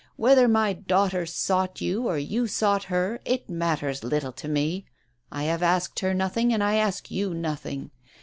[0.15, 4.87] Whether my daughter sought you or you sought her, it matters little to me.
[5.31, 7.91] I have asked her nothing, and I ask you nothing.